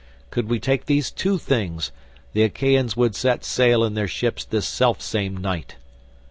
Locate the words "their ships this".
3.93-4.65